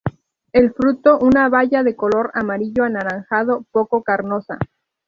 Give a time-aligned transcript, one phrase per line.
[0.51, 4.57] El fruto una baya de color amarillo anaranjado, poco carnosa.